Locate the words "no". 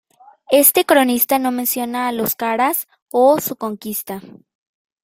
1.37-1.51